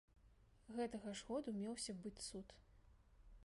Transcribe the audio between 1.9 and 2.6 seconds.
быць цуд.